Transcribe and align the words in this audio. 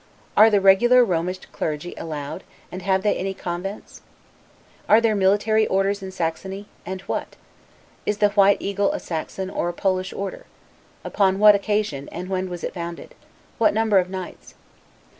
Are 0.35 0.49
the 0.49 0.59
regular 0.59 1.05
Romish 1.05 1.37
clergy 1.51 1.93
allowed; 1.95 2.43
and 2.71 2.81
have 2.81 3.03
they 3.03 3.15
any 3.15 3.35
convents? 3.35 4.01
Are 4.89 4.99
there 4.99 5.11
any 5.11 5.19
military 5.19 5.67
orders 5.67 6.01
in 6.01 6.09
Saxony, 6.11 6.65
and 6.87 7.01
what? 7.01 7.35
Is 8.03 8.17
the 8.17 8.29
White 8.29 8.57
Eagle 8.59 8.91
a 8.93 8.99
Saxon 8.99 9.51
or 9.51 9.69
a 9.69 9.73
Polish 9.73 10.11
order? 10.11 10.47
Upon 11.03 11.37
what 11.37 11.53
occasion, 11.53 12.09
and 12.11 12.29
when 12.29 12.49
was 12.49 12.63
it 12.63 12.73
founded? 12.73 13.13
What 13.59 13.75
number 13.75 13.99
of 13.99 14.09
knights? 14.09 14.55